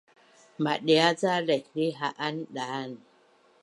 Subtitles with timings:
[0.63, 2.91] Madia’ ca laihlih ha’an daan